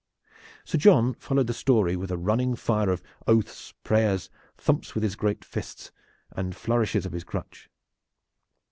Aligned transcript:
Sir 0.65 0.79
John 0.79 1.13
followed 1.13 1.45
the 1.45 1.53
story 1.53 1.95
with 1.95 2.09
a 2.09 2.17
running 2.17 2.55
fire 2.55 2.89
of 2.89 3.03
oaths, 3.27 3.75
prayers, 3.83 4.31
thumps 4.57 4.95
with 4.95 5.03
his 5.03 5.15
great 5.15 5.45
fist 5.45 5.91
and 6.31 6.55
flourishes 6.55 7.05
of 7.05 7.11
his 7.11 7.23
crutch. 7.23 7.69